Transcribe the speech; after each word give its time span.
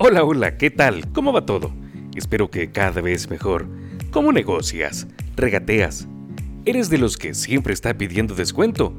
Hola, 0.00 0.22
hola, 0.22 0.56
¿qué 0.56 0.70
tal? 0.70 1.10
¿Cómo 1.12 1.32
va 1.32 1.44
todo? 1.44 1.72
Espero 2.14 2.52
que 2.52 2.70
cada 2.70 3.00
vez 3.00 3.28
mejor. 3.28 3.66
¿Cómo 4.12 4.30
negocias? 4.30 5.08
¿Regateas? 5.34 6.06
¿Eres 6.64 6.88
de 6.88 6.98
los 6.98 7.16
que 7.16 7.34
siempre 7.34 7.74
está 7.74 7.98
pidiendo 7.98 8.36
descuento? 8.36 8.94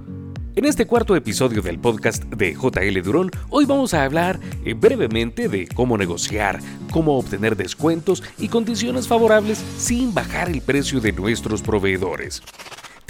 En 0.57 0.65
este 0.65 0.85
cuarto 0.85 1.15
episodio 1.15 1.61
del 1.61 1.79
podcast 1.79 2.25
de 2.25 2.53
JL 2.53 3.01
Durón, 3.01 3.31
hoy 3.49 3.63
vamos 3.63 3.93
a 3.93 4.03
hablar 4.03 4.41
eh, 4.65 4.73
brevemente 4.73 5.47
de 5.47 5.69
cómo 5.69 5.97
negociar, 5.97 6.59
cómo 6.91 7.17
obtener 7.17 7.55
descuentos 7.55 8.21
y 8.37 8.49
condiciones 8.49 9.07
favorables 9.07 9.63
sin 9.77 10.13
bajar 10.13 10.49
el 10.49 10.59
precio 10.59 10.99
de 10.99 11.13
nuestros 11.13 11.61
proveedores. 11.61 12.43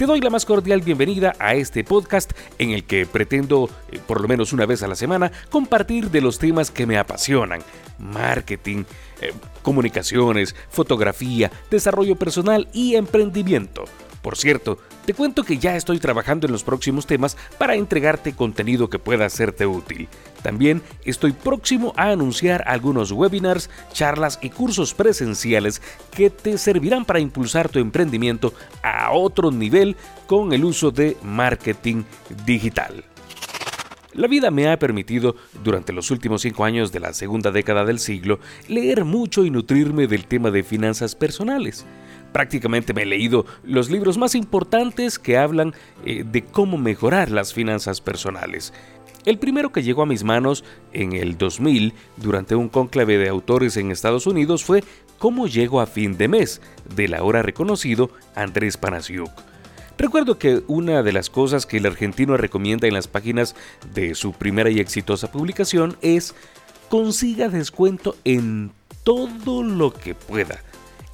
Te 0.00 0.06
doy 0.06 0.22
la 0.22 0.30
más 0.30 0.46
cordial 0.46 0.80
bienvenida 0.80 1.34
a 1.38 1.52
este 1.52 1.84
podcast 1.84 2.32
en 2.58 2.70
el 2.70 2.84
que 2.84 3.04
pretendo, 3.04 3.68
eh, 3.92 4.00
por 4.06 4.22
lo 4.22 4.28
menos 4.28 4.54
una 4.54 4.64
vez 4.64 4.82
a 4.82 4.88
la 4.88 4.94
semana, 4.94 5.30
compartir 5.50 6.10
de 6.10 6.22
los 6.22 6.38
temas 6.38 6.70
que 6.70 6.86
me 6.86 6.96
apasionan. 6.96 7.60
Marketing, 7.98 8.84
eh, 9.20 9.34
comunicaciones, 9.60 10.56
fotografía, 10.70 11.52
desarrollo 11.70 12.16
personal 12.16 12.66
y 12.72 12.94
emprendimiento. 12.94 13.84
Por 14.22 14.38
cierto, 14.38 14.78
te 15.06 15.14
cuento 15.14 15.44
que 15.44 15.58
ya 15.58 15.76
estoy 15.76 15.98
trabajando 15.98 16.46
en 16.46 16.52
los 16.52 16.64
próximos 16.64 17.06
temas 17.06 17.36
para 17.58 17.74
entregarte 17.74 18.34
contenido 18.34 18.90
que 18.90 18.98
pueda 18.98 19.28
serte 19.28 19.66
útil. 19.66 20.08
También 20.42 20.82
estoy 21.04 21.32
próximo 21.32 21.92
a 21.96 22.10
anunciar 22.10 22.64
algunos 22.66 23.12
webinars, 23.12 23.70
charlas 23.92 24.38
y 24.42 24.50
cursos 24.50 24.94
presenciales 24.94 25.82
que 26.10 26.30
te 26.30 26.58
servirán 26.58 27.04
para 27.04 27.20
impulsar 27.20 27.68
tu 27.68 27.78
emprendimiento 27.78 28.54
a 28.82 29.12
otro 29.12 29.50
nivel 29.50 29.96
con 30.26 30.52
el 30.52 30.64
uso 30.64 30.90
de 30.90 31.16
marketing 31.22 32.04
digital. 32.44 33.04
La 34.12 34.26
vida 34.26 34.50
me 34.50 34.68
ha 34.68 34.78
permitido, 34.78 35.36
durante 35.62 35.92
los 35.92 36.10
últimos 36.10 36.42
cinco 36.42 36.64
años 36.64 36.90
de 36.90 36.98
la 36.98 37.12
segunda 37.12 37.52
década 37.52 37.84
del 37.84 38.00
siglo, 38.00 38.40
leer 38.66 39.04
mucho 39.04 39.44
y 39.44 39.50
nutrirme 39.50 40.08
del 40.08 40.26
tema 40.26 40.50
de 40.50 40.64
finanzas 40.64 41.14
personales. 41.14 41.86
Prácticamente 42.32 42.94
me 42.94 43.02
he 43.02 43.06
leído 43.06 43.46
los 43.64 43.90
libros 43.90 44.18
más 44.18 44.34
importantes 44.34 45.18
que 45.18 45.36
hablan 45.36 45.74
eh, 46.04 46.24
de 46.24 46.42
cómo 46.42 46.78
mejorar 46.78 47.30
las 47.30 47.52
finanzas 47.52 48.00
personales. 48.00 48.72
El 49.26 49.38
primero 49.38 49.70
que 49.70 49.82
llegó 49.82 50.02
a 50.02 50.06
mis 50.06 50.24
manos 50.24 50.64
en 50.92 51.12
el 51.12 51.36
2000 51.36 51.92
durante 52.16 52.54
un 52.54 52.68
cónclave 52.68 53.18
de 53.18 53.28
autores 53.28 53.76
en 53.76 53.90
Estados 53.90 54.26
Unidos 54.26 54.64
fue 54.64 54.82
Cómo 55.18 55.46
llego 55.46 55.82
a 55.82 55.86
fin 55.86 56.16
de 56.16 56.28
mes, 56.28 56.62
del 56.96 57.12
ahora 57.12 57.42
reconocido 57.42 58.10
Andrés 58.34 58.78
Panasiuk. 58.78 59.30
Recuerdo 59.98 60.38
que 60.38 60.62
una 60.66 61.02
de 61.02 61.12
las 61.12 61.28
cosas 61.28 61.66
que 61.66 61.76
el 61.76 61.84
argentino 61.84 62.38
recomienda 62.38 62.88
en 62.88 62.94
las 62.94 63.06
páginas 63.06 63.54
de 63.92 64.14
su 64.14 64.32
primera 64.32 64.70
y 64.70 64.80
exitosa 64.80 65.30
publicación 65.30 65.98
es 66.00 66.34
consiga 66.88 67.50
descuento 67.50 68.16
en 68.24 68.72
todo 69.04 69.62
lo 69.62 69.92
que 69.92 70.14
pueda 70.14 70.62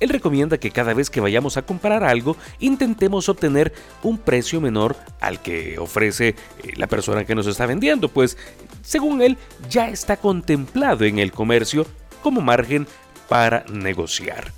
él 0.00 0.08
recomienda 0.10 0.58
que 0.58 0.70
cada 0.70 0.94
vez 0.94 1.10
que 1.10 1.20
vayamos 1.20 1.56
a 1.56 1.62
comprar 1.62 2.04
algo 2.04 2.36
intentemos 2.58 3.28
obtener 3.28 3.72
un 4.02 4.18
precio 4.18 4.60
menor 4.60 4.96
al 5.20 5.40
que 5.40 5.78
ofrece 5.78 6.28
eh, 6.28 6.34
la 6.76 6.86
persona 6.86 7.24
que 7.24 7.34
nos 7.34 7.46
está 7.46 7.66
vendiendo, 7.66 8.08
pues 8.08 8.36
según 8.82 9.22
él 9.22 9.36
ya 9.70 9.88
está 9.88 10.16
contemplado 10.16 11.04
en 11.04 11.18
el 11.18 11.32
comercio 11.32 11.86
como 12.22 12.40
margen 12.40 12.86
para 13.28 13.64
negociar. 13.70 14.52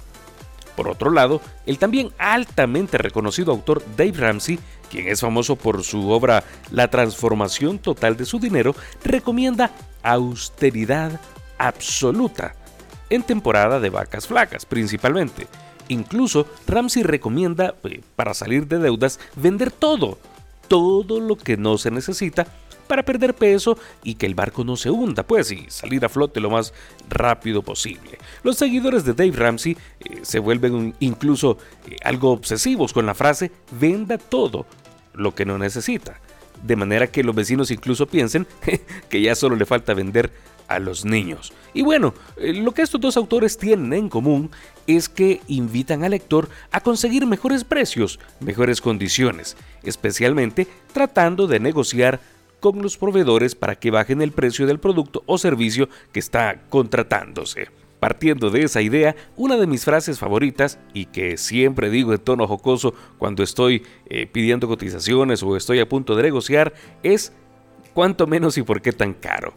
Por 0.76 0.88
otro 0.88 1.10
lado, 1.10 1.40
el 1.66 1.78
también 1.78 2.12
altamente 2.18 2.98
reconocido 2.98 3.50
autor 3.50 3.82
Dave 3.96 4.12
Ramsey, 4.12 4.60
quien 4.88 5.08
es 5.08 5.20
famoso 5.20 5.56
por 5.56 5.82
su 5.82 6.08
obra 6.10 6.44
La 6.70 6.88
transformación 6.88 7.78
total 7.78 8.16
de 8.16 8.24
su 8.24 8.38
dinero, 8.38 8.76
recomienda 9.02 9.72
austeridad 10.02 11.20
absoluta 11.58 12.54
en 13.10 13.22
temporada 13.22 13.80
de 13.80 13.90
vacas 13.90 14.26
flacas 14.26 14.66
principalmente. 14.66 15.46
Incluso 15.88 16.46
Ramsey 16.66 17.02
recomienda, 17.02 17.74
eh, 17.84 18.02
para 18.14 18.34
salir 18.34 18.66
de 18.66 18.78
deudas, 18.78 19.18
vender 19.36 19.70
todo, 19.70 20.18
todo 20.68 21.20
lo 21.20 21.36
que 21.36 21.56
no 21.56 21.78
se 21.78 21.90
necesita 21.90 22.46
para 22.88 23.04
perder 23.04 23.34
peso 23.34 23.78
y 24.02 24.14
que 24.14 24.26
el 24.26 24.34
barco 24.34 24.64
no 24.64 24.76
se 24.76 24.90
hunda, 24.90 25.22
pues, 25.22 25.52
y 25.52 25.66
salir 25.68 26.04
a 26.04 26.08
flote 26.08 26.40
lo 26.40 26.50
más 26.50 26.72
rápido 27.08 27.62
posible. 27.62 28.18
Los 28.42 28.56
seguidores 28.56 29.04
de 29.04 29.12
Dave 29.12 29.36
Ramsey 29.36 29.76
eh, 30.00 30.20
se 30.22 30.38
vuelven 30.38 30.94
incluso 30.98 31.58
eh, 31.86 31.96
algo 32.02 32.32
obsesivos 32.32 32.92
con 32.92 33.06
la 33.06 33.14
frase 33.14 33.52
venda 33.70 34.18
todo 34.18 34.66
lo 35.14 35.34
que 35.34 35.44
no 35.44 35.58
necesita, 35.58 36.18
de 36.62 36.76
manera 36.76 37.06
que 37.08 37.22
los 37.22 37.34
vecinos 37.34 37.70
incluso 37.70 38.06
piensen 38.06 38.46
que 39.08 39.20
ya 39.20 39.34
solo 39.34 39.54
le 39.54 39.66
falta 39.66 39.94
vender 39.94 40.32
a 40.68 40.78
los 40.78 41.04
niños. 41.04 41.52
Y 41.74 41.82
bueno, 41.82 42.14
eh, 42.36 42.52
lo 42.54 42.72
que 42.72 42.82
estos 42.82 43.00
dos 43.00 43.16
autores 43.16 43.58
tienen 43.58 43.92
en 43.92 44.08
común 44.08 44.50
es 44.86 45.08
que 45.08 45.40
invitan 45.48 46.04
al 46.04 46.12
lector 46.12 46.48
a 46.70 46.80
conseguir 46.80 47.26
mejores 47.26 47.64
precios, 47.64 48.18
mejores 48.40 48.80
condiciones, 48.80 49.56
especialmente 49.82 50.66
tratando 50.92 51.46
de 51.46 51.60
negociar 51.60 52.20
con 52.60 52.82
los 52.82 52.96
proveedores 52.96 53.54
para 53.54 53.76
que 53.76 53.90
bajen 53.90 54.22
el 54.22 54.32
precio 54.32 54.66
del 54.66 54.80
producto 54.80 55.22
o 55.26 55.38
servicio 55.38 55.88
que 56.12 56.20
está 56.20 56.62
contratándose. 56.68 57.68
Partiendo 58.00 58.50
de 58.50 58.62
esa 58.62 58.80
idea, 58.80 59.16
una 59.36 59.56
de 59.56 59.66
mis 59.66 59.84
frases 59.84 60.20
favoritas, 60.20 60.78
y 60.94 61.06
que 61.06 61.36
siempre 61.36 61.90
digo 61.90 62.12
en 62.12 62.20
tono 62.20 62.46
jocoso 62.46 62.94
cuando 63.18 63.42
estoy 63.42 63.82
eh, 64.06 64.26
pidiendo 64.26 64.68
cotizaciones 64.68 65.42
o 65.42 65.56
estoy 65.56 65.80
a 65.80 65.88
punto 65.88 66.14
de 66.14 66.22
negociar, 66.22 66.72
es 67.02 67.32
¿cuánto 67.94 68.26
menos 68.26 68.56
y 68.56 68.62
por 68.62 68.80
qué 68.80 68.92
tan 68.92 69.14
caro? 69.14 69.54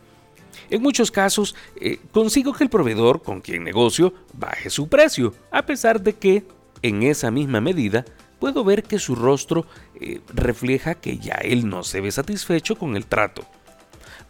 En 0.71 0.81
muchos 0.81 1.11
casos, 1.11 1.53
eh, 1.75 1.99
consigo 2.13 2.53
que 2.53 2.63
el 2.63 2.69
proveedor 2.69 3.21
con 3.21 3.41
quien 3.41 3.65
negocio 3.65 4.13
baje 4.33 4.69
su 4.69 4.87
precio, 4.87 5.33
a 5.51 5.65
pesar 5.65 5.99
de 5.99 6.13
que, 6.13 6.45
en 6.81 7.03
esa 7.03 7.29
misma 7.29 7.59
medida, 7.59 8.05
puedo 8.39 8.63
ver 8.63 8.83
que 8.83 8.97
su 8.97 9.15
rostro 9.15 9.65
eh, 9.99 10.21
refleja 10.33 10.95
que 10.95 11.17
ya 11.17 11.35
él 11.35 11.67
no 11.67 11.83
se 11.83 11.99
ve 11.99 12.09
satisfecho 12.09 12.77
con 12.77 12.95
el 12.95 13.05
trato. 13.05 13.45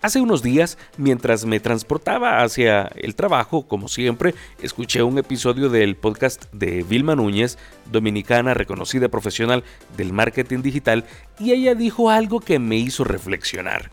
Hace 0.02 0.19
unos 0.19 0.41
días, 0.41 0.79
mientras 0.97 1.46
me 1.46 1.59
transportaba 1.59 2.41
hacia 2.41 2.88
el 2.96 3.13
trabajo, 3.13 3.68
como 3.68 3.88
siempre, 3.88 4.34
escuché 4.63 5.03
un 5.03 5.19
episodio 5.19 5.69
del 5.69 5.96
podcast 5.96 6.52
de 6.53 6.81
Vilma 6.81 7.16
Núñez, 7.16 7.59
dominicana 7.91 8.56
reconocida 8.56 9.09
profesional 9.09 9.63
del 9.96 10.12
marketing 10.12 10.63
digital, 10.63 11.06
y 11.38 11.52
ella 11.52 11.75
dijo 11.75 12.09
algo 12.09 12.40
que 12.40 12.58
me 12.58 12.78
hizo 12.78 13.03
reflexionar 13.03 13.91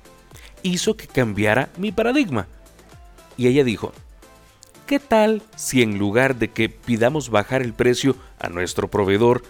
hizo 0.62 0.96
que 0.96 1.06
cambiara 1.06 1.68
mi 1.76 1.92
paradigma. 1.92 2.46
Y 3.36 3.46
ella 3.46 3.64
dijo, 3.64 3.92
¿qué 4.86 4.98
tal 4.98 5.42
si 5.56 5.82
en 5.82 5.98
lugar 5.98 6.36
de 6.36 6.48
que 6.48 6.68
pidamos 6.68 7.30
bajar 7.30 7.62
el 7.62 7.72
precio 7.72 8.16
a 8.38 8.48
nuestro 8.48 8.88
proveedor, 8.88 9.42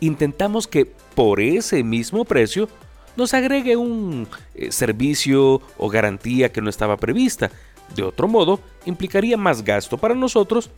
intentamos 0.00 0.66
que 0.66 0.86
por 1.14 1.40
ese 1.40 1.82
mismo 1.82 2.24
precio 2.24 2.68
nos 3.16 3.34
agregue 3.34 3.76
un 3.76 4.28
eh, 4.54 4.72
servicio 4.72 5.60
o 5.78 5.88
garantía 5.88 6.52
que 6.52 6.62
no 6.62 6.70
estaba 6.70 6.96
prevista? 6.96 7.50
De 7.94 8.02
otro 8.02 8.26
modo, 8.26 8.60
implicaría 8.84 9.36
más 9.36 9.62
gasto 9.62 9.98
para 9.98 10.14
nosotros, 10.14 10.70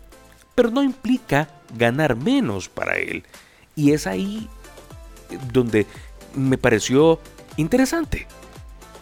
pero 0.55 0.71
no 0.71 0.83
implica 0.83 1.49
ganar 1.77 2.17
menos 2.17 2.69
para 2.69 2.99
él. 2.99 3.25
Y 3.77 3.93
es 3.93 4.07
ahí 4.07 4.49
eh, 5.31 5.39
donde 5.53 5.87
me 6.35 6.59
pareció 6.59 7.21
interesante. 7.57 8.27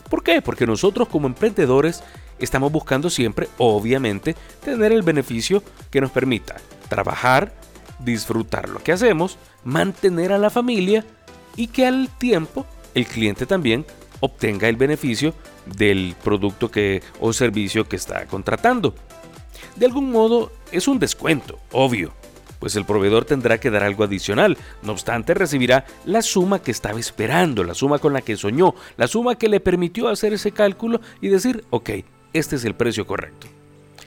¿Por 0.08 0.22
qué? 0.22 0.42
Porque 0.42 0.66
nosotros 0.66 1.08
como 1.08 1.26
emprendedores 1.26 2.02
estamos 2.38 2.70
buscando 2.70 3.10
siempre, 3.10 3.48
obviamente, 3.58 4.36
tener 4.64 4.92
el 4.92 5.02
beneficio 5.02 5.62
que 5.90 6.00
nos 6.00 6.10
permita 6.10 6.56
trabajar, 6.88 7.52
disfrutar 7.98 8.68
lo 8.68 8.82
que 8.82 8.92
hacemos, 8.92 9.38
mantener 9.64 10.32
a 10.32 10.38
la 10.38 10.50
familia 10.50 11.04
y 11.56 11.68
que 11.68 11.86
al 11.86 12.08
tiempo 12.18 12.66
el 12.94 13.06
cliente 13.06 13.46
también 13.46 13.84
obtenga 14.20 14.68
el 14.68 14.76
beneficio 14.76 15.34
del 15.66 16.14
producto 16.22 16.70
que, 16.70 17.02
o 17.20 17.32
servicio 17.32 17.88
que 17.88 17.96
está 17.96 18.26
contratando. 18.26 18.94
De 19.74 19.86
algún 19.86 20.10
modo 20.10 20.52
es 20.72 20.88
un 20.88 20.98
descuento, 20.98 21.58
obvio, 21.72 22.12
pues 22.58 22.76
el 22.76 22.84
proveedor 22.84 23.24
tendrá 23.24 23.58
que 23.58 23.70
dar 23.70 23.84
algo 23.84 24.04
adicional. 24.04 24.56
No 24.82 24.92
obstante, 24.92 25.34
recibirá 25.34 25.84
la 26.04 26.22
suma 26.22 26.60
que 26.62 26.70
estaba 26.70 26.98
esperando, 26.98 27.64
la 27.64 27.74
suma 27.74 27.98
con 27.98 28.12
la 28.12 28.22
que 28.22 28.36
soñó, 28.36 28.74
la 28.96 29.06
suma 29.06 29.36
que 29.36 29.48
le 29.48 29.60
permitió 29.60 30.08
hacer 30.08 30.32
ese 30.32 30.52
cálculo 30.52 31.00
y 31.20 31.28
decir, 31.28 31.64
ok, 31.70 31.90
este 32.32 32.56
es 32.56 32.64
el 32.64 32.74
precio 32.74 33.06
correcto. 33.06 33.46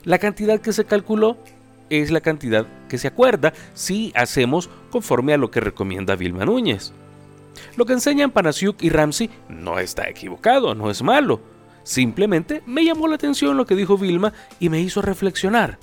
La 0.04 0.18
cantidad 0.18 0.60
que 0.60 0.74
se 0.74 0.86
calculó 0.86 1.38
es 1.90 2.12
la 2.12 2.22
cantidad 2.22 2.66
que 2.88 2.98
se 2.98 3.08
acuerda 3.08 3.54
si 3.74 4.12
hacemos 4.16 4.70
conforme 4.90 5.34
a 5.34 5.38
lo 5.38 5.52
que 5.52 5.60
recomienda 5.60 6.16
Vilma 6.16 6.46
Núñez. 6.46 6.94
Lo 7.76 7.86
que 7.86 7.94
enseñan 7.94 8.32
Panasiuk 8.32 8.82
y 8.84 8.90
Ramsey 8.90 9.30
no 9.50 9.80
está 9.80 10.08
equivocado, 10.10 10.76
no 10.76 10.90
es 10.90 11.02
malo. 11.02 11.42
Simplemente 11.84 12.62
me 12.66 12.86
llamó 12.86 13.08
la 13.08 13.16
atención 13.16 13.58
lo 13.58 13.66
que 13.66 13.76
dijo 13.76 13.98
Vilma 13.98 14.34
y 14.60 14.70
me 14.70 14.80
hizo 14.80 15.02
reflexionar. 15.02 15.78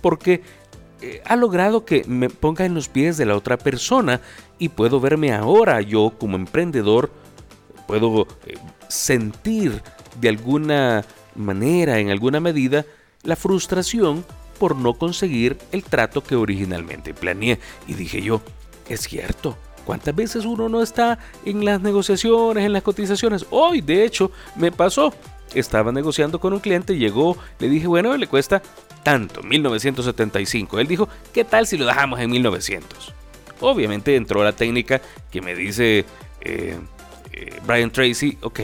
Porque 0.00 0.42
eh, 1.02 1.22
ha 1.24 1.36
logrado 1.36 1.84
que 1.84 2.04
me 2.06 2.28
ponga 2.28 2.64
en 2.64 2.74
los 2.74 2.88
pies 2.88 3.16
de 3.16 3.26
la 3.26 3.36
otra 3.36 3.56
persona 3.56 4.20
y 4.58 4.68
puedo 4.68 5.00
verme 5.00 5.32
ahora 5.32 5.80
yo 5.80 6.12
como 6.18 6.36
emprendedor, 6.36 7.10
puedo 7.86 8.26
eh, 8.46 8.56
sentir 8.88 9.82
de 10.20 10.28
alguna 10.28 11.04
manera, 11.34 11.98
en 11.98 12.10
alguna 12.10 12.40
medida, 12.40 12.84
la 13.22 13.36
frustración 13.36 14.24
por 14.58 14.76
no 14.76 14.94
conseguir 14.94 15.56
el 15.72 15.82
trato 15.82 16.22
que 16.22 16.36
originalmente 16.36 17.14
planeé. 17.14 17.58
Y 17.86 17.94
dije 17.94 18.20
yo, 18.20 18.42
es 18.88 19.00
cierto, 19.00 19.56
¿cuántas 19.86 20.14
veces 20.14 20.44
uno 20.44 20.68
no 20.68 20.82
está 20.82 21.18
en 21.46 21.64
las 21.64 21.80
negociaciones, 21.80 22.66
en 22.66 22.74
las 22.74 22.82
cotizaciones? 22.82 23.46
Hoy, 23.50 23.80
de 23.80 24.04
hecho, 24.04 24.30
me 24.56 24.70
pasó. 24.70 25.14
Estaba 25.54 25.90
negociando 25.90 26.38
con 26.38 26.52
un 26.52 26.60
cliente, 26.60 26.96
llegó, 26.96 27.36
le 27.58 27.68
dije, 27.68 27.88
bueno, 27.88 28.16
le 28.16 28.28
cuesta 28.28 28.62
tanto, 29.02 29.42
1975. 29.42 30.80
Él 30.80 30.86
dijo, 30.86 31.08
¿qué 31.32 31.44
tal 31.44 31.66
si 31.66 31.76
lo 31.76 31.86
dejamos 31.86 32.20
en 32.20 32.30
1900? 32.30 33.14
Obviamente 33.60 34.16
entró 34.16 34.42
la 34.42 34.52
técnica 34.52 35.00
que 35.30 35.40
me 35.42 35.54
dice 35.54 36.04
eh, 36.40 36.78
eh, 37.32 37.60
Brian 37.66 37.90
Tracy, 37.90 38.38
ok, 38.40 38.60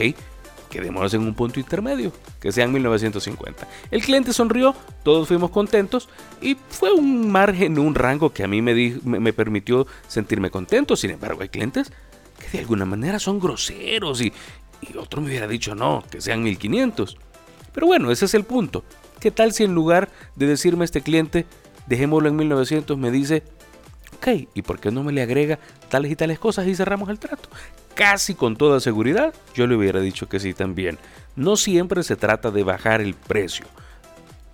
quedémonos 0.69 1.13
en 1.13 1.21
un 1.21 1.33
punto 1.33 1.59
intermedio, 1.59 2.11
que 2.39 2.51
sean 2.51 2.71
1950. 2.71 3.67
El 3.91 4.01
cliente 4.01 4.33
sonrió, 4.33 4.75
todos 5.03 5.27
fuimos 5.27 5.51
contentos 5.51 6.09
y 6.41 6.57
fue 6.69 6.91
un 6.91 7.31
margen, 7.31 7.77
un 7.79 7.95
rango 7.95 8.31
que 8.31 8.43
a 8.43 8.47
mí 8.47 8.61
me, 8.61 8.73
me, 9.03 9.33
permitió 9.33 9.87
sentirme 10.07 10.49
contento. 10.49 10.95
Sin 10.95 11.11
embargo, 11.11 11.41
hay 11.41 11.49
clientes 11.49 11.91
que 12.39 12.49
de 12.49 12.59
alguna 12.59 12.85
manera 12.85 13.19
son 13.19 13.39
groseros 13.39 14.21
y, 14.21 14.33
y 14.81 14.97
otro 14.97 15.21
me 15.21 15.27
hubiera 15.27 15.47
dicho 15.47 15.75
no, 15.75 16.03
que 16.09 16.21
sean 16.21 16.43
1500. 16.43 17.17
Pero 17.73 17.87
bueno, 17.87 18.11
ese 18.11 18.25
es 18.25 18.33
el 18.33 18.43
punto. 18.43 18.83
¿Qué 19.19 19.31
tal 19.31 19.51
si 19.51 19.63
en 19.63 19.73
lugar 19.73 20.09
de 20.35 20.47
decirme 20.47 20.85
este 20.85 21.01
cliente, 21.01 21.45
dejémoslo 21.87 22.29
en 22.29 22.35
1900, 22.35 22.97
me 22.97 23.11
dice, 23.11 23.43
ok, 24.17 24.47
¿y 24.53 24.61
por 24.61 24.79
qué 24.79 24.91
no 24.91 25.03
me 25.03 25.11
le 25.11 25.21
agrega 25.21 25.59
tales 25.89 26.11
y 26.11 26.15
tales 26.15 26.39
cosas 26.39 26.67
y 26.67 26.75
cerramos 26.75 27.09
el 27.09 27.19
trato? 27.19 27.49
Casi 27.95 28.35
con 28.35 28.55
toda 28.55 28.79
seguridad, 28.79 29.33
yo 29.55 29.65
le 29.65 29.75
hubiera 29.75 29.99
dicho 29.99 30.29
que 30.29 30.39
sí 30.39 30.53
también. 30.53 30.99
No 31.35 31.55
siempre 31.55 32.03
se 32.03 32.15
trata 32.15 32.51
de 32.51 32.63
bajar 32.63 33.01
el 33.01 33.15
precio. 33.15 33.65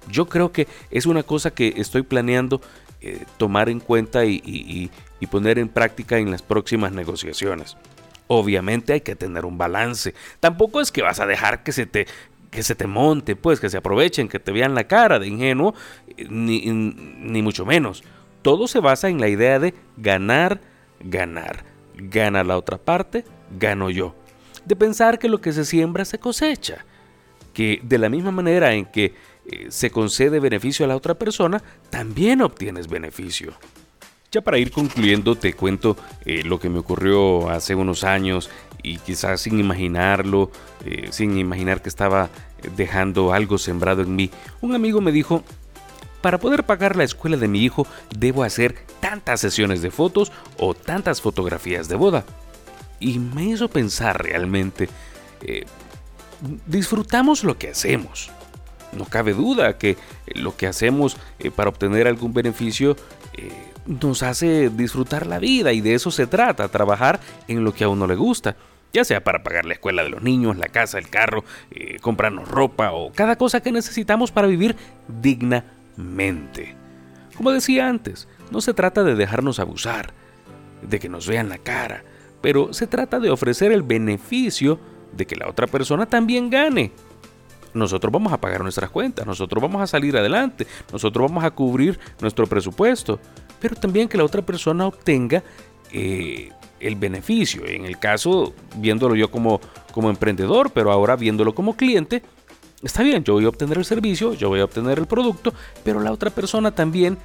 Yo 0.10 0.28
creo 0.28 0.52
que 0.52 0.68
es 0.92 1.06
una 1.06 1.24
cosa 1.24 1.52
que 1.52 1.74
estoy 1.78 2.04
planeando 2.04 2.62
eh, 3.02 3.26
tomar 3.38 3.68
en 3.68 3.82
cuenta 3.82 4.26
y, 4.26 4.90
y 5.20 5.28
poner 5.28 5.60
en 5.60 5.68
práctica 5.68 6.18
en 6.18 6.32
las 6.32 6.42
próximas 6.42 6.94
negociaciones. 6.94 7.76
Obviamente 8.28 8.94
hay 8.94 9.02
que 9.02 9.16
tener 9.16 9.46
un 9.46 9.58
balance. 9.58 10.14
Tampoco 10.40 10.80
es 10.80 10.92
que 10.92 11.02
vas 11.02 11.20
a 11.20 11.26
dejar 11.26 11.64
que 11.64 11.74
se 11.74 11.86
te 11.86 12.08
que 12.54 12.64
se 12.64 12.76
te 12.76 12.86
monte, 12.86 13.36
pues, 13.36 13.60
que 13.60 13.70
se 13.70 13.78
aprovechen, 13.78 14.30
que 14.30 14.40
te 14.40 14.52
vean 14.52 14.76
la 14.76 14.86
cara 14.86 15.18
de 15.18 15.28
ingenuo, 15.28 15.74
ni, 16.30 16.62
ni 16.62 17.42
mucho 17.42 17.66
menos. 17.66 18.04
Todo 18.44 18.68
se 18.68 18.80
basa 18.80 19.10
en 19.10 19.20
la 19.20 19.28
idea 19.28 19.58
de 19.58 19.74
ganar, 19.98 20.62
ganar. 21.00 21.66
Gana 21.96 22.44
la 22.44 22.58
otra 22.58 22.78
parte, 22.78 23.26
gano 23.58 23.90
yo. 23.90 24.16
De 24.66 24.76
pensar 24.76 25.18
que 25.18 25.30
lo 25.30 25.42
que 25.42 25.52
se 25.52 25.66
siembra 25.66 26.06
se 26.06 26.20
cosecha. 26.20 26.86
Que 27.54 27.80
de 27.84 27.98
la 27.98 28.10
misma 28.10 28.32
manera 28.32 28.74
en 28.74 28.86
que 28.86 29.16
eh, 29.46 29.68
se 29.70 29.90
concede 29.90 30.40
beneficio 30.40 30.86
a 30.86 30.88
la 30.88 30.96
otra 30.96 31.16
persona, 31.16 31.62
también 31.90 32.42
obtienes 32.42 32.88
beneficio. 32.88 33.54
Ya 34.34 34.42
para 34.42 34.58
ir 34.58 34.72
concluyendo, 34.72 35.36
te 35.36 35.54
cuento 35.54 35.96
eh, 36.26 36.42
lo 36.44 36.60
que 36.60 36.68
me 36.68 36.80
ocurrió 36.80 37.52
hace 37.52 37.76
unos 37.76 38.04
años 38.04 38.50
y 38.82 38.98
quizás 38.98 39.42
sin 39.42 39.60
imaginarlo, 39.60 40.50
eh, 40.84 41.10
sin 41.12 41.38
imaginar 41.38 41.84
que 41.84 41.90
estaba 41.90 42.32
dejando 42.76 43.32
algo 43.32 43.60
sembrado 43.60 44.02
en 44.02 44.16
mí. 44.16 44.32
Un 44.60 44.74
amigo 44.74 45.02
me 45.02 45.12
dijo, 45.12 45.44
para 46.22 46.40
poder 46.40 46.64
pagar 46.64 46.96
la 46.96 47.04
escuela 47.04 47.38
de 47.38 47.48
mi 47.48 47.64
hijo 47.64 47.86
debo 48.18 48.44
hacer 48.44 48.76
tantas 49.00 49.40
sesiones 49.40 49.84
de 49.84 49.92
fotos 49.92 50.32
o 50.58 50.74
tantas 50.74 51.22
fotografías 51.22 51.88
de 51.88 51.96
boda. 51.96 52.26
Y 53.00 53.20
me 53.20 53.44
hizo 53.44 53.70
pensar 53.70 54.24
realmente, 54.24 54.90
eh, 55.42 55.66
disfrutamos 56.66 57.44
lo 57.44 57.60
que 57.60 57.70
hacemos. 57.70 58.32
No 58.94 59.06
cabe 59.06 59.36
duda 59.36 59.78
que 59.78 59.96
lo 60.34 60.58
que 60.58 60.66
hacemos 60.66 61.18
para 61.56 61.70
obtener 61.70 62.08
algún 62.08 62.34
beneficio 62.34 62.96
nos 63.86 64.24
hace 64.24 64.70
disfrutar 64.70 65.28
la 65.28 65.40
vida 65.40 65.74
y 65.74 65.82
de 65.82 65.94
eso 65.94 66.12
se 66.12 66.28
trata, 66.28 66.68
trabajar 66.70 67.20
en 67.48 67.64
lo 67.64 67.74
que 67.74 67.84
a 67.84 67.90
uno 67.90 68.08
le 68.08 68.16
gusta, 68.16 68.56
ya 68.94 69.04
sea 69.04 69.24
para 69.24 69.44
pagar 69.44 69.66
la 69.66 69.74
escuela 69.74 70.04
de 70.04 70.10
los 70.10 70.22
niños, 70.22 70.58
la 70.58 70.68
casa, 70.68 71.00
el 71.00 71.10
carro, 71.10 71.44
eh, 71.72 71.98
comprarnos 72.00 72.48
ropa 72.48 72.92
o 72.92 73.12
cada 73.12 73.36
cosa 73.38 73.62
que 73.62 73.72
necesitamos 73.72 74.32
para 74.32 74.48
vivir 74.48 74.76
dignamente. 75.08 76.76
Como 77.36 77.52
decía 77.52 77.90
antes, 77.90 78.28
no 78.52 78.62
se 78.62 78.74
trata 78.74 79.04
de 79.04 79.16
dejarnos 79.16 79.60
abusar, 79.60 80.14
de 80.84 81.00
que 81.00 81.10
nos 81.10 81.28
vean 81.28 81.50
la 81.50 81.58
cara, 81.58 82.04
pero 82.42 82.74
se 82.74 82.88
trata 82.88 83.20
de 83.20 83.32
ofrecer 83.32 83.72
el 83.72 83.82
beneficio 83.82 84.80
de 85.12 85.26
que 85.26 85.36
la 85.36 85.48
otra 85.48 85.68
persona 85.68 86.06
también 86.06 86.50
gane. 86.50 86.92
Nosotros 87.74 88.14
vamos 88.14 88.32
a 88.32 88.40
pagar 88.40 88.62
nuestras 88.62 88.92
cuentas, 88.92 89.26
nosotros 89.26 89.62
vamos 89.62 89.82
a 89.82 89.88
salir 89.88 90.16
adelante, 90.16 90.68
nosotros 90.92 91.28
vamos 91.28 91.44
a 91.44 91.52
cubrir 91.52 92.00
nuestro 92.22 92.46
presupuesto, 92.46 93.20
pero 93.64 93.78
también 93.78 94.10
que 94.10 94.18
la 94.18 94.26
otra 94.26 94.42
persona 94.42 94.86
obtenga 94.86 95.42
eh, 95.94 96.52
el 96.82 96.96
beneficio. 96.98 97.66
En 97.66 97.86
el 97.86 97.98
caso, 97.98 98.54
viéndolo 98.76 99.16
yo 99.16 99.32
como, 99.32 99.62
como 99.94 100.10
emprendedor, 100.10 100.72
pero 100.72 100.92
ahora 100.92 101.16
viéndolo 101.16 101.56
como 101.56 101.78
cliente, 101.78 102.24
está 102.84 103.04
bien, 103.04 103.24
yo 103.24 103.36
voy 103.36 103.46
a 103.46 103.48
obtener 103.48 103.78
el 103.78 103.86
servicio, 103.86 104.34
yo 104.34 104.50
voy 104.50 104.60
a 104.60 104.66
obtener 104.66 105.00
el 105.00 105.06
producto, 105.06 105.54
pero 105.82 106.02
la 106.02 106.12
otra 106.12 106.30
persona 106.30 106.76
también 106.76 107.18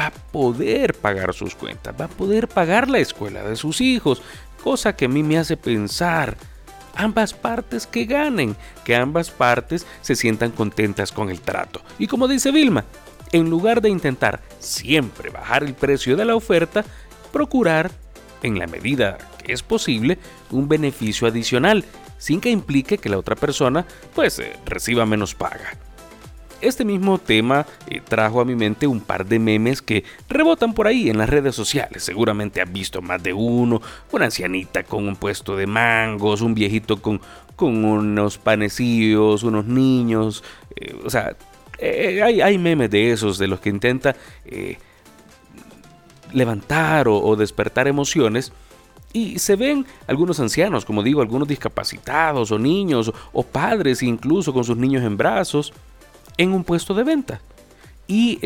va 0.00 0.06
a 0.06 0.10
poder 0.10 0.94
pagar 0.94 1.34
sus 1.34 1.54
cuentas, 1.54 1.94
va 2.00 2.06
a 2.06 2.08
poder 2.08 2.48
pagar 2.48 2.88
la 2.88 3.00
escuela 3.00 3.44
de 3.44 3.54
sus 3.54 3.82
hijos, 3.82 4.22
cosa 4.64 4.96
que 4.96 5.04
a 5.04 5.08
mí 5.08 5.22
me 5.22 5.36
hace 5.36 5.58
pensar 5.58 6.38
ambas 6.94 7.34
partes 7.34 7.86
que 7.86 8.06
ganen, 8.06 8.56
que 8.86 8.96
ambas 8.96 9.30
partes 9.30 9.86
se 10.00 10.16
sientan 10.16 10.50
contentas 10.50 11.12
con 11.12 11.28
el 11.28 11.42
trato. 11.42 11.82
Y 11.98 12.06
como 12.06 12.26
dice 12.26 12.52
Vilma, 12.52 12.86
en 13.32 13.50
lugar 13.50 13.80
de 13.80 13.90
intentar 13.90 14.40
siempre 14.58 15.30
bajar 15.30 15.64
el 15.64 15.74
precio 15.74 16.16
de 16.16 16.24
la 16.24 16.36
oferta, 16.36 16.84
procurar, 17.32 17.90
en 18.42 18.58
la 18.58 18.66
medida 18.66 19.18
que 19.44 19.52
es 19.52 19.62
posible, 19.62 20.18
un 20.50 20.68
beneficio 20.68 21.26
adicional, 21.26 21.84
sin 22.18 22.40
que 22.40 22.50
implique 22.50 22.98
que 22.98 23.08
la 23.08 23.18
otra 23.18 23.36
persona 23.36 23.86
pues 24.14 24.38
eh, 24.38 24.56
reciba 24.66 25.06
menos 25.06 25.34
paga. 25.34 25.72
Este 26.60 26.84
mismo 26.84 27.18
tema 27.18 27.66
eh, 27.88 28.00
trajo 28.00 28.40
a 28.40 28.44
mi 28.44 28.56
mente 28.56 28.88
un 28.88 29.00
par 29.00 29.24
de 29.24 29.38
memes 29.38 29.80
que 29.80 30.02
rebotan 30.28 30.74
por 30.74 30.88
ahí 30.88 31.08
en 31.08 31.18
las 31.18 31.28
redes 31.28 31.54
sociales. 31.54 32.02
Seguramente 32.02 32.60
has 32.60 32.72
visto 32.72 33.00
más 33.00 33.22
de 33.22 33.32
uno. 33.32 33.80
Una 34.10 34.24
ancianita 34.24 34.82
con 34.82 35.06
un 35.06 35.14
puesto 35.14 35.56
de 35.56 35.68
mangos, 35.68 36.40
un 36.40 36.54
viejito 36.54 37.00
con, 37.00 37.20
con 37.54 37.84
unos 37.84 38.38
panecillos, 38.38 39.44
unos 39.44 39.66
niños. 39.66 40.42
Eh, 40.74 41.00
o 41.04 41.10
sea, 41.10 41.36
eh, 41.78 42.42
hay, 42.42 42.58
memes 42.58 42.90
de 42.90 43.12
esos, 43.12 43.38
de 43.38 43.46
los 43.46 43.60
que 43.60 43.70
intenta 43.70 44.16
eh, 44.44 44.78
levantar 46.32 47.08
o, 47.08 47.36
despertar 47.36 47.88
emociones. 47.88 48.52
Y 49.12 49.38
se 49.38 49.56
ven 49.56 49.86
algunos 50.06 50.38
ancianos, 50.40 50.84
como 50.84 51.02
digo, 51.02 51.22
algunos 51.22 51.48
discapacitados 51.48 52.52
o 52.52 52.58
niños 52.58 53.12
o 53.32 53.42
padres 53.42 54.02
incluso 54.02 54.52
con 54.52 54.64
sus 54.64 54.76
niños 54.76 55.02
en 55.02 55.16
brazos 55.16 55.72
en 56.36 56.52
un 56.52 56.64
puesto 56.64 56.94
de 56.94 57.04
venta. 57.04 57.40
Y 58.06 58.38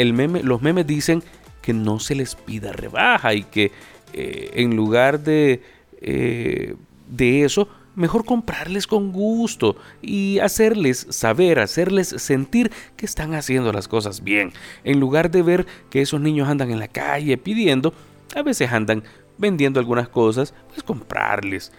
los 0.42 0.62
memes 0.62 0.86
dicen 0.86 1.22
que 1.60 1.72
no 1.72 1.98
se 1.98 2.14
les 2.14 2.34
pida 2.34 2.72
rebaja 2.72 3.34
y 3.34 3.44
que 3.44 3.72
eh, 4.12 4.50
en 4.54 4.76
lugar 4.76 5.20
de, 5.20 5.62
de 6.00 7.44
eso 7.44 7.68
mejor 7.94 8.24
comprarles 8.24 8.86
con 8.86 9.12
gusto 9.12 9.76
y 10.00 10.38
hacerles 10.38 11.06
saber, 11.10 11.58
hacerles 11.58 12.08
sentir 12.08 12.70
que 12.96 13.06
están 13.06 13.34
haciendo 13.34 13.72
las 13.72 13.88
cosas 13.88 14.22
bien. 14.22 14.52
En 14.84 15.00
lugar 15.00 15.30
de 15.30 15.42
ver 15.42 15.66
que 15.90 16.02
esos 16.02 16.20
niños 16.20 16.48
andan 16.48 16.70
en 16.70 16.78
la 16.78 16.88
calle 16.88 17.36
pidiendo, 17.36 17.92
a 18.34 18.42
veces 18.42 18.72
andan 18.72 19.02
vendiendo 19.38 19.80
algunas 19.80 20.08
cosas, 20.08 20.54
pues 20.68 20.82
comprarles. 20.82 21.72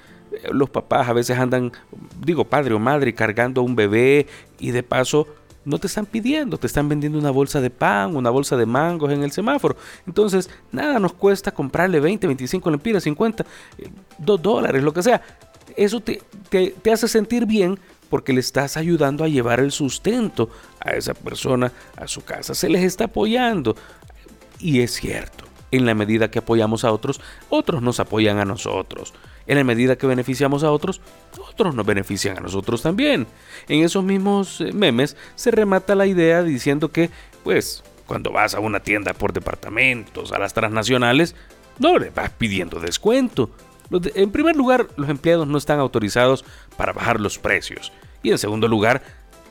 Los 0.51 0.69
papás 0.69 1.07
a 1.07 1.13
veces 1.13 1.37
andan, 1.37 1.71
digo 2.19 2.45
padre 2.45 2.73
o 2.73 2.79
madre, 2.79 3.13
cargando 3.13 3.61
a 3.61 3.63
un 3.63 3.75
bebé 3.75 4.27
y 4.59 4.71
de 4.71 4.83
paso 4.83 5.27
no 5.65 5.77
te 5.77 5.87
están 5.87 6.05
pidiendo, 6.05 6.57
te 6.57 6.67
están 6.67 6.89
vendiendo 6.89 7.17
una 7.17 7.31
bolsa 7.31 7.61
de 7.61 7.69
pan, 7.69 8.15
una 8.15 8.29
bolsa 8.29 8.57
de 8.57 8.65
mangos 8.65 9.11
en 9.11 9.23
el 9.23 9.31
semáforo. 9.31 9.77
Entonces, 10.05 10.49
nada 10.71 10.99
nos 10.99 11.13
cuesta 11.13 11.51
comprarle 11.51 11.99
20, 11.99 12.27
25 12.27 12.69
lempiras, 12.69 13.03
50, 13.03 13.45
2 14.17 14.41
dólares, 14.41 14.83
lo 14.83 14.91
que 14.93 15.03
sea 15.03 15.21
eso 15.77 15.99
te, 15.99 16.21
te, 16.49 16.91
hace 16.91 17.07
sentir 17.07 17.45
bien 17.45 17.79
porque 18.09 18.33
le 18.33 18.39
estás 18.39 18.77
ayudando 18.77 19.23
a 19.23 19.27
llevar 19.27 19.59
el 19.59 19.71
sustento 19.71 20.49
a 20.79 20.91
esa 20.91 21.13
persona 21.13 21.71
a 21.97 22.07
su 22.07 22.23
casa. 22.23 22.53
Se 22.53 22.69
les 22.69 22.83
está 22.83 23.05
apoyando. 23.05 23.75
Y 24.59 24.81
es 24.81 24.91
cierto, 24.91 25.45
en 25.71 25.85
la 25.85 25.95
medida 25.95 26.29
que 26.29 26.39
apoyamos 26.39 26.83
a 26.85 26.91
otros, 26.91 27.19
otros 27.49 27.81
nos 27.81 27.99
apoyan 27.99 28.39
a 28.39 28.45
nosotros. 28.45 29.13
En 29.45 29.57
la 29.57 29.63
medida 29.63 29.97
que 29.97 30.07
beneficiamos 30.07 30.63
a 30.63 30.71
otros, 30.71 31.01
otros 31.49 31.75
nos 31.75 31.85
benefician 31.85 32.37
a 32.37 32.41
nosotros 32.41 32.81
también. 32.81 33.27
En 33.67 33.83
esos 33.83 34.03
mismos 34.03 34.61
eh, 34.61 34.71
memes 34.71 35.17
se 35.35 35.51
remata 35.51 35.95
la 35.95 36.05
idea 36.05 36.43
diciendo 36.43 36.91
que, 36.91 37.09
pues, 37.43 37.83
cuando 38.05 38.31
vas 38.31 38.53
a 38.53 38.59
una 38.59 38.79
tienda 38.79 39.13
por 39.13 39.33
departamentos, 39.33 40.31
a 40.31 40.39
las 40.39 40.53
transnacionales, 40.53 41.35
no 41.79 41.97
le 41.97 42.09
vas 42.11 42.29
pidiendo 42.29 42.79
descuento, 42.79 43.49
en 44.15 44.31
primer 44.31 44.55
lugar, 44.55 44.87
los 44.95 45.09
empleados 45.09 45.47
no 45.47 45.57
están 45.57 45.79
autorizados 45.79 46.45
para 46.77 46.93
bajar 46.93 47.19
los 47.19 47.37
precios. 47.37 47.91
Y 48.21 48.31
en 48.31 48.37
segundo 48.37 48.67
lugar, 48.67 49.01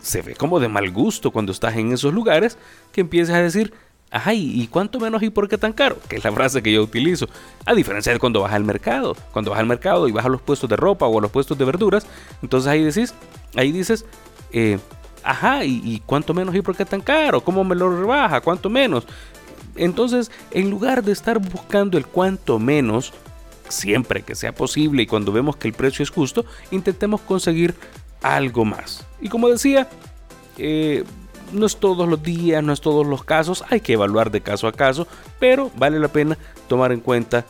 se 0.00 0.22
ve 0.22 0.34
como 0.34 0.60
de 0.60 0.68
mal 0.68 0.90
gusto 0.90 1.30
cuando 1.30 1.52
estás 1.52 1.76
en 1.76 1.92
esos 1.92 2.12
lugares 2.12 2.58
que 2.92 3.02
empiezas 3.02 3.36
a 3.36 3.42
decir, 3.42 3.72
ay, 4.10 4.60
¿y 4.60 4.66
cuánto 4.66 5.00
menos 5.00 5.22
y 5.22 5.30
por 5.30 5.48
qué 5.48 5.56
tan 5.56 5.72
caro? 5.72 5.96
Que 6.08 6.16
es 6.16 6.24
la 6.24 6.32
frase 6.32 6.62
que 6.62 6.72
yo 6.72 6.82
utilizo. 6.82 7.28
A 7.64 7.74
diferencia 7.74 8.12
de 8.12 8.18
cuando 8.18 8.40
vas 8.40 8.52
al 8.52 8.64
mercado. 8.64 9.16
Cuando 9.32 9.50
vas 9.50 9.60
al 9.60 9.66
mercado 9.66 10.08
y 10.08 10.12
vas 10.12 10.26
a 10.26 10.28
los 10.28 10.42
puestos 10.42 10.68
de 10.68 10.76
ropa 10.76 11.06
o 11.06 11.18
a 11.18 11.22
los 11.22 11.30
puestos 11.30 11.56
de 11.56 11.64
verduras, 11.64 12.06
entonces 12.42 12.68
ahí 12.68 12.82
decís, 12.82 13.14
ahí 13.56 13.72
dices, 13.72 14.04
eh, 14.52 14.78
ajá, 15.22 15.64
¿y, 15.64 16.02
cuánto 16.04 16.34
menos 16.34 16.54
y 16.54 16.62
por 16.62 16.76
qué 16.76 16.84
tan 16.84 17.00
caro? 17.00 17.42
¿Cómo 17.42 17.64
me 17.64 17.74
lo 17.74 17.96
rebaja? 17.96 18.40
¿Cuánto 18.40 18.68
menos? 18.68 19.06
Entonces, 19.76 20.30
en 20.50 20.68
lugar 20.68 21.02
de 21.02 21.12
estar 21.12 21.38
buscando 21.38 21.96
el 21.96 22.06
cuánto 22.06 22.58
menos, 22.58 23.12
siempre 23.72 24.22
que 24.22 24.34
sea 24.34 24.52
posible 24.52 25.02
y 25.02 25.06
cuando 25.06 25.32
vemos 25.32 25.56
que 25.56 25.68
el 25.68 25.74
precio 25.74 26.02
es 26.02 26.10
justo, 26.10 26.44
intentemos 26.70 27.20
conseguir 27.22 27.74
algo 28.22 28.64
más. 28.64 29.06
Y 29.20 29.28
como 29.28 29.48
decía, 29.48 29.88
eh, 30.58 31.04
no 31.52 31.66
es 31.66 31.76
todos 31.76 32.08
los 32.08 32.22
días, 32.22 32.62
no 32.62 32.72
es 32.72 32.80
todos 32.80 33.06
los 33.06 33.24
casos, 33.24 33.64
hay 33.68 33.80
que 33.80 33.94
evaluar 33.94 34.30
de 34.30 34.40
caso 34.40 34.66
a 34.66 34.72
caso, 34.72 35.06
pero 35.38 35.70
vale 35.76 35.98
la 35.98 36.08
pena 36.08 36.38
tomar 36.68 36.92
en 36.92 37.00
cuenta 37.00 37.44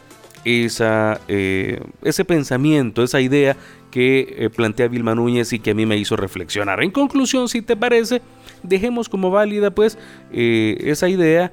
esa, 0.44 1.20
eh, 1.28 1.80
ese 2.02 2.24
pensamiento, 2.24 3.02
esa 3.02 3.20
idea 3.20 3.56
que 3.90 4.36
eh, 4.38 4.50
plantea 4.50 4.88
Vilma 4.88 5.14
Núñez 5.14 5.52
y 5.52 5.60
que 5.60 5.72
a 5.72 5.74
mí 5.74 5.86
me 5.86 5.98
hizo 5.98 6.16
reflexionar. 6.16 6.82
En 6.82 6.90
conclusión, 6.90 7.48
si 7.48 7.62
te 7.62 7.76
parece, 7.76 8.22
dejemos 8.62 9.08
como 9.08 9.30
válida 9.30 9.70
pues 9.70 9.98
esa 10.32 11.08
idea 11.08 11.52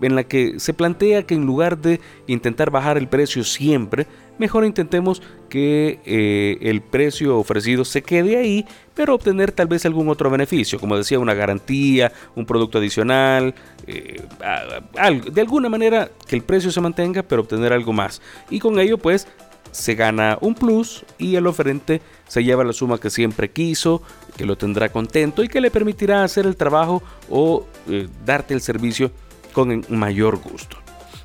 en 0.00 0.14
la 0.14 0.24
que 0.24 0.58
se 0.58 0.74
plantea 0.74 1.24
que 1.24 1.34
en 1.34 1.46
lugar 1.46 1.78
de 1.78 2.00
intentar 2.26 2.70
bajar 2.70 2.98
el 2.98 3.08
precio 3.08 3.44
siempre, 3.44 4.06
mejor 4.38 4.64
intentemos 4.64 5.22
que 5.48 6.00
eh, 6.04 6.58
el 6.60 6.82
precio 6.82 7.38
ofrecido 7.38 7.84
se 7.84 8.02
quede 8.02 8.36
ahí, 8.36 8.66
pero 8.94 9.14
obtener 9.14 9.52
tal 9.52 9.68
vez 9.68 9.86
algún 9.86 10.08
otro 10.08 10.30
beneficio, 10.30 10.78
como 10.78 10.96
decía, 10.96 11.18
una 11.18 11.34
garantía, 11.34 12.12
un 12.34 12.46
producto 12.46 12.78
adicional, 12.78 13.54
eh, 13.86 14.22
de 15.32 15.40
alguna 15.40 15.68
manera 15.68 16.10
que 16.26 16.36
el 16.36 16.42
precio 16.42 16.70
se 16.70 16.80
mantenga, 16.80 17.22
pero 17.22 17.42
obtener 17.42 17.72
algo 17.72 17.92
más. 17.92 18.20
Y 18.50 18.58
con 18.58 18.78
ello, 18.78 18.98
pues, 18.98 19.26
se 19.76 19.94
gana 19.94 20.38
un 20.40 20.54
plus 20.54 21.04
y 21.18 21.36
el 21.36 21.46
oferente 21.46 22.00
se 22.26 22.42
lleva 22.42 22.64
la 22.64 22.72
suma 22.72 22.98
que 22.98 23.10
siempre 23.10 23.50
quiso, 23.50 24.02
que 24.36 24.46
lo 24.46 24.56
tendrá 24.56 24.88
contento 24.88 25.44
y 25.44 25.48
que 25.48 25.60
le 25.60 25.70
permitirá 25.70 26.24
hacer 26.24 26.46
el 26.46 26.56
trabajo 26.56 27.02
o 27.28 27.66
eh, 27.88 28.08
darte 28.24 28.54
el 28.54 28.62
servicio 28.62 29.10
con 29.56 29.86
mayor 29.88 30.36
gusto. 30.36 30.76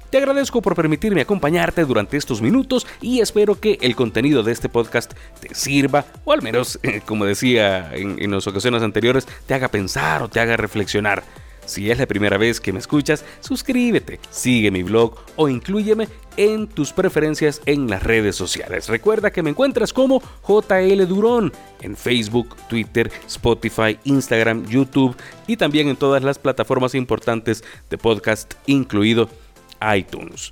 Te 0.09 0.17
agradezco 0.17 0.61
por 0.61 0.73
permitirme 0.73 1.19
acompañarte 1.19 1.83
durante 1.83 2.15
estos 2.15 2.41
minutos 2.41 2.87
y 3.01 3.19
espero 3.19 3.59
que 3.59 3.77
el 3.81 3.93
contenido 3.93 4.41
de 4.41 4.53
este 4.53 4.69
podcast 4.69 5.13
te 5.41 5.53
sirva, 5.53 6.05
o 6.23 6.31
al 6.31 6.41
menos, 6.41 6.79
como 7.05 7.25
decía 7.25 7.93
en, 7.93 8.23
en 8.23 8.31
las 8.31 8.47
ocasiones 8.47 8.83
anteriores, 8.83 9.27
te 9.45 9.53
haga 9.53 9.67
pensar 9.67 10.23
o 10.23 10.29
te 10.29 10.39
haga 10.39 10.55
reflexionar. 10.55 11.23
Si 11.71 11.89
es 11.89 11.97
la 11.97 12.05
primera 12.05 12.37
vez 12.37 12.59
que 12.59 12.73
me 12.73 12.79
escuchas, 12.79 13.23
suscríbete, 13.39 14.19
sigue 14.29 14.71
mi 14.71 14.83
blog 14.83 15.15
o 15.37 15.47
inclúyeme 15.47 16.09
en 16.35 16.67
tus 16.67 16.91
preferencias 16.91 17.61
en 17.65 17.89
las 17.89 18.03
redes 18.03 18.35
sociales. 18.35 18.89
Recuerda 18.89 19.31
que 19.31 19.41
me 19.41 19.51
encuentras 19.51 19.93
como 19.93 20.21
JL 20.45 21.07
Durón 21.07 21.53
en 21.79 21.95
Facebook, 21.95 22.57
Twitter, 22.67 23.09
Spotify, 23.25 23.97
Instagram, 24.03 24.65
YouTube 24.65 25.15
y 25.47 25.55
también 25.55 25.87
en 25.87 25.95
todas 25.95 26.23
las 26.23 26.39
plataformas 26.39 26.93
importantes 26.93 27.63
de 27.89 27.97
podcast, 27.97 28.53
incluido 28.65 29.29
iTunes. 29.95 30.51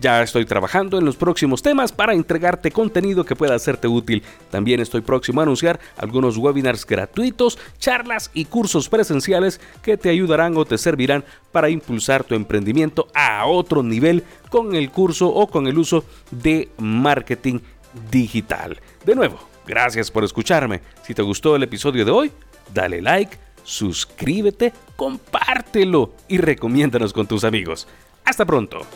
Ya 0.00 0.22
estoy 0.22 0.44
trabajando 0.44 0.96
en 0.96 1.04
los 1.04 1.16
próximos 1.16 1.60
temas 1.60 1.90
para 1.90 2.14
entregarte 2.14 2.70
contenido 2.70 3.24
que 3.24 3.34
pueda 3.34 3.56
hacerte 3.56 3.88
útil. 3.88 4.22
También 4.48 4.78
estoy 4.78 5.00
próximo 5.00 5.40
a 5.40 5.42
anunciar 5.42 5.80
algunos 5.96 6.36
webinars 6.36 6.86
gratuitos, 6.86 7.58
charlas 7.78 8.30
y 8.32 8.44
cursos 8.44 8.88
presenciales 8.88 9.60
que 9.82 9.96
te 9.96 10.08
ayudarán 10.08 10.56
o 10.56 10.64
te 10.64 10.78
servirán 10.78 11.24
para 11.50 11.68
impulsar 11.68 12.22
tu 12.22 12.36
emprendimiento 12.36 13.08
a 13.12 13.44
otro 13.46 13.82
nivel 13.82 14.22
con 14.50 14.76
el 14.76 14.90
curso 14.90 15.28
o 15.28 15.48
con 15.48 15.66
el 15.66 15.76
uso 15.76 16.04
de 16.30 16.68
marketing 16.78 17.58
digital. 18.08 18.80
De 19.04 19.16
nuevo, 19.16 19.40
gracias 19.66 20.12
por 20.12 20.22
escucharme. 20.22 20.80
Si 21.02 21.12
te 21.12 21.22
gustó 21.22 21.56
el 21.56 21.64
episodio 21.64 22.04
de 22.04 22.12
hoy, 22.12 22.32
dale 22.72 23.02
like, 23.02 23.36
suscríbete, 23.64 24.72
compártelo 24.94 26.12
y 26.28 26.38
recomiéndanos 26.38 27.12
con 27.12 27.26
tus 27.26 27.42
amigos. 27.42 27.88
Hasta 28.24 28.44
pronto. 28.44 28.86